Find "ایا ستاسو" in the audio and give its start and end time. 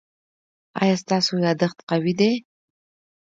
0.81-1.33